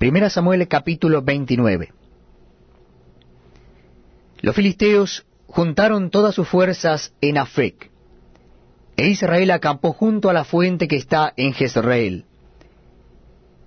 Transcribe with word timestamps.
Primera 0.00 0.30
Samuel 0.30 0.66
capítulo 0.66 1.20
29. 1.20 1.92
Los 4.40 4.56
filisteos 4.56 5.26
juntaron 5.46 6.08
todas 6.08 6.34
sus 6.34 6.48
fuerzas 6.48 7.12
en 7.20 7.36
Afec, 7.36 7.90
e 8.96 9.08
Israel 9.08 9.50
acampó 9.50 9.92
junto 9.92 10.30
a 10.30 10.32
la 10.32 10.44
fuente 10.44 10.88
que 10.88 10.96
está 10.96 11.34
en 11.36 11.52
Jezreel. 11.52 12.24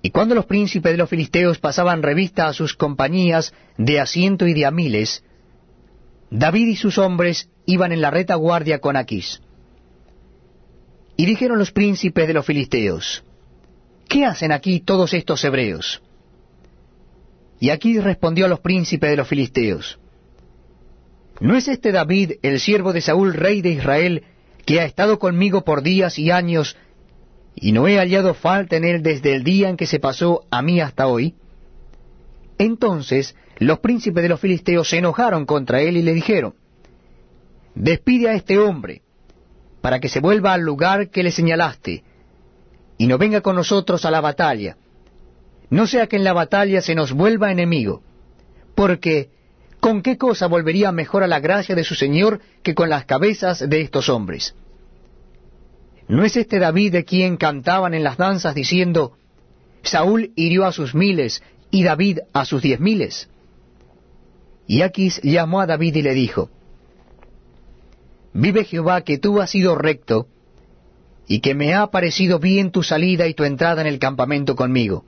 Y 0.00 0.12
cuando 0.12 0.34
los 0.34 0.46
príncipes 0.46 0.92
de 0.92 0.96
los 0.96 1.10
filisteos 1.10 1.58
pasaban 1.58 2.02
revista 2.02 2.46
a 2.46 2.54
sus 2.54 2.72
compañías 2.72 3.52
de 3.76 4.00
asiento 4.00 4.46
y 4.46 4.54
de 4.54 4.64
a 4.64 4.70
miles, 4.70 5.22
David 6.30 6.68
y 6.68 6.76
sus 6.76 6.96
hombres 6.96 7.50
iban 7.66 7.92
en 7.92 8.00
la 8.00 8.10
retaguardia 8.10 8.78
con 8.78 8.96
Aquís. 8.96 9.42
Y 11.18 11.26
dijeron 11.26 11.58
los 11.58 11.70
príncipes 11.70 12.26
de 12.26 12.32
los 12.32 12.46
filisteos, 12.46 13.22
¿qué 14.08 14.24
hacen 14.24 14.52
aquí 14.52 14.80
todos 14.80 15.12
estos 15.12 15.44
hebreos? 15.44 16.00
Y 17.64 17.70
Aquís 17.70 18.04
respondió 18.04 18.44
a 18.44 18.48
los 18.48 18.60
príncipes 18.60 19.08
de 19.08 19.16
los 19.16 19.26
filisteos, 19.26 19.98
¿no 21.40 21.56
es 21.56 21.66
este 21.66 21.92
David, 21.92 22.32
el 22.42 22.60
siervo 22.60 22.92
de 22.92 23.00
Saúl, 23.00 23.32
rey 23.32 23.62
de 23.62 23.70
Israel, 23.70 24.22
que 24.66 24.80
ha 24.80 24.84
estado 24.84 25.18
conmigo 25.18 25.64
por 25.64 25.82
días 25.82 26.18
y 26.18 26.30
años, 26.30 26.76
y 27.54 27.72
no 27.72 27.88
he 27.88 27.96
hallado 27.96 28.34
falta 28.34 28.76
en 28.76 28.84
él 28.84 29.02
desde 29.02 29.34
el 29.34 29.44
día 29.44 29.70
en 29.70 29.78
que 29.78 29.86
se 29.86 29.98
pasó 29.98 30.44
a 30.50 30.60
mí 30.60 30.82
hasta 30.82 31.06
hoy? 31.06 31.36
Entonces 32.58 33.34
los 33.56 33.78
príncipes 33.78 34.22
de 34.22 34.28
los 34.28 34.40
filisteos 34.40 34.90
se 34.90 34.98
enojaron 34.98 35.46
contra 35.46 35.80
él 35.80 35.96
y 35.96 36.02
le 36.02 36.12
dijeron, 36.12 36.54
Despide 37.74 38.28
a 38.28 38.34
este 38.34 38.58
hombre, 38.58 39.00
para 39.80 40.00
que 40.00 40.10
se 40.10 40.20
vuelva 40.20 40.52
al 40.52 40.60
lugar 40.60 41.08
que 41.08 41.22
le 41.22 41.30
señalaste, 41.30 42.04
y 42.98 43.06
no 43.06 43.16
venga 43.16 43.40
con 43.40 43.56
nosotros 43.56 44.04
a 44.04 44.10
la 44.10 44.20
batalla, 44.20 44.76
no 45.74 45.88
sea 45.88 46.06
que 46.06 46.14
en 46.14 46.22
la 46.22 46.32
batalla 46.32 46.80
se 46.82 46.94
nos 46.94 47.12
vuelva 47.12 47.50
enemigo, 47.50 48.00
porque 48.76 49.30
¿con 49.80 50.02
qué 50.02 50.16
cosa 50.16 50.46
volvería 50.46 50.92
mejor 50.92 51.24
a 51.24 51.26
la 51.26 51.40
gracia 51.40 51.74
de 51.74 51.82
su 51.82 51.96
Señor 51.96 52.40
que 52.62 52.76
con 52.76 52.88
las 52.88 53.06
cabezas 53.06 53.68
de 53.68 53.80
estos 53.80 54.08
hombres? 54.08 54.54
¿No 56.06 56.24
es 56.24 56.36
este 56.36 56.60
David 56.60 56.92
de 56.92 57.04
quien 57.04 57.36
cantaban 57.36 57.92
en 57.92 58.04
las 58.04 58.16
danzas 58.18 58.54
diciendo, 58.54 59.18
Saúl 59.82 60.30
hirió 60.36 60.64
a 60.64 60.70
sus 60.70 60.94
miles 60.94 61.42
y 61.72 61.82
David 61.82 62.20
a 62.32 62.44
sus 62.44 62.62
diez 62.62 62.78
miles? 62.78 63.28
Y 64.68 64.82
Aquis 64.82 65.20
llamó 65.24 65.60
a 65.60 65.66
David 65.66 65.96
y 65.96 66.02
le 66.02 66.14
dijo, 66.14 66.50
Vive 68.32 68.62
Jehová 68.62 69.00
que 69.00 69.18
tú 69.18 69.40
has 69.40 69.50
sido 69.50 69.74
recto, 69.74 70.28
y 71.26 71.40
que 71.40 71.56
me 71.56 71.74
ha 71.74 71.88
parecido 71.88 72.38
bien 72.38 72.70
tu 72.70 72.84
salida 72.84 73.26
y 73.26 73.34
tu 73.34 73.42
entrada 73.42 73.80
en 73.80 73.88
el 73.88 73.98
campamento 73.98 74.54
conmigo, 74.54 75.04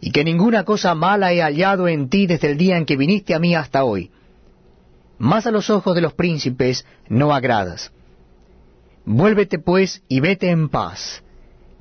y 0.00 0.12
que 0.12 0.24
ninguna 0.24 0.64
cosa 0.64 0.94
mala 0.94 1.32
he 1.32 1.42
hallado 1.42 1.86
en 1.86 2.08
ti 2.08 2.26
desde 2.26 2.50
el 2.50 2.56
día 2.56 2.76
en 2.76 2.86
que 2.86 2.96
viniste 2.96 3.34
a 3.34 3.38
mí 3.38 3.54
hasta 3.54 3.84
hoy. 3.84 4.10
Más 5.18 5.46
a 5.46 5.50
los 5.50 5.68
ojos 5.68 5.94
de 5.94 6.00
los 6.00 6.14
príncipes 6.14 6.86
no 7.08 7.34
agradas. 7.34 7.92
Vuélvete 9.04 9.58
pues 9.58 10.02
y 10.08 10.20
vete 10.20 10.48
en 10.48 10.70
paz, 10.70 11.22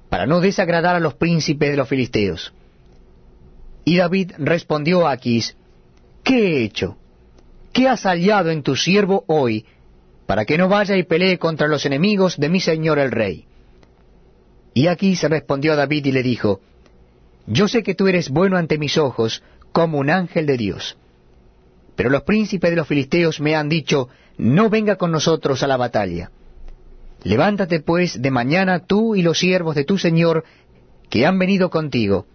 para 0.09 0.25
no 0.25 0.41
desagradar 0.41 0.95
a 0.95 0.99
los 0.99 1.13
príncipes 1.13 1.71
de 1.71 1.77
los 1.77 1.87
filisteos. 1.87 2.53
Y 3.85 3.97
David 3.97 4.33
respondió 4.37 5.07
a 5.07 5.11
Aquís, 5.11 5.55
¿qué 6.23 6.57
he 6.57 6.63
hecho? 6.63 6.97
¿Qué 7.71 7.87
has 7.87 8.03
hallado 8.03 8.51
en 8.51 8.63
tu 8.63 8.75
siervo 8.75 9.23
hoy, 9.27 9.65
para 10.25 10.43
que 10.43 10.57
no 10.57 10.67
vaya 10.67 10.97
y 10.97 11.03
pelee 11.03 11.37
contra 11.37 11.67
los 11.67 11.85
enemigos 11.85 12.37
de 12.37 12.49
mi 12.49 12.59
señor 12.59 12.99
el 12.99 13.11
rey? 13.11 13.45
Y 14.73 14.87
Aquís 14.87 15.23
respondió 15.23 15.73
a 15.73 15.75
David 15.75 16.05
y 16.07 16.11
le 16.11 16.23
dijo, 16.23 16.59
Yo 17.49 17.67
sé 17.67 17.81
que 17.81 17.95
tú 17.95 18.07
eres 18.07 18.29
bueno 18.29 18.57
ante 18.57 18.77
mis 18.77 18.97
ojos, 18.97 19.41
como 19.71 19.97
un 19.97 20.11
ángel 20.11 20.45
de 20.45 20.55
Dios. 20.55 20.97
Pero 21.95 22.11
los 22.11 22.21
príncipes 22.21 22.69
de 22.69 22.75
los 22.75 22.87
filisteos 22.87 23.41
me 23.41 23.55
han 23.55 23.69
dicho, 23.69 24.07
No 24.37 24.69
venga 24.69 24.97
con 24.97 25.11
nosotros 25.11 25.63
a 25.63 25.67
la 25.67 25.75
batalla. 25.75 26.29
Levántate 27.23 27.79
pues 27.79 28.21
de 28.21 28.31
mañana 28.31 28.85
tú 28.85 29.15
y 29.15 29.23
los 29.23 29.39
siervos 29.39 29.75
de 29.75 29.83
tu 29.83 29.97
Señor 29.97 30.45
que 31.09 31.25
han 31.25 31.39
venido 31.39 31.71
contigo, 31.71 32.27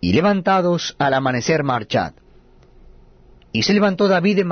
y 0.00 0.12
levantados 0.12 0.94
al 0.98 1.14
amanecer 1.14 1.64
marchad. 1.64 2.12
Y 3.50 3.64
se 3.64 3.74
levantó 3.74 4.06
David 4.06 4.36
de 4.36 4.44